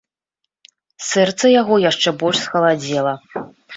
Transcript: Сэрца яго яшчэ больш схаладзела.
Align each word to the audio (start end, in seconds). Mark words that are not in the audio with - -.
Сэрца 1.09 1.45
яго 1.61 1.75
яшчэ 1.83 2.09
больш 2.25 2.39
схаладзела. 2.49 3.13